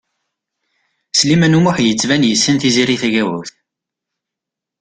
Sliman 1.17 1.57
U 1.57 1.61
Muḥ 1.63 1.77
yettban 1.81 2.27
yessen 2.29 2.55
Tiziri 2.57 2.95
Tagawawt. 3.01 3.53